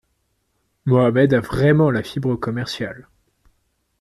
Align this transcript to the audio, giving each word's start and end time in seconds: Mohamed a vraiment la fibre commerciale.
Mohamed 0.85 1.31
a 1.35 1.41
vraiment 1.41 1.91
la 1.91 2.01
fibre 2.01 2.35
commerciale. 2.35 3.07